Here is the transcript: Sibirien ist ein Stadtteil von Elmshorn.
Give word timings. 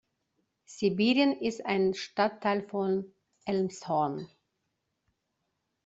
Sibirien 0.65 1.39
ist 1.39 1.63
ein 1.63 1.93
Stadtteil 1.93 2.63
von 2.63 3.13
Elmshorn. 3.45 4.27